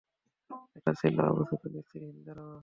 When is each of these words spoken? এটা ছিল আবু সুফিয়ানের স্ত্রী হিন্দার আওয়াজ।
এটা 0.77 0.91
ছিল 1.01 1.17
আবু 1.29 1.41
সুফিয়ানের 1.49 1.83
স্ত্রী 1.85 1.99
হিন্দার 2.07 2.37
আওয়াজ। 2.37 2.59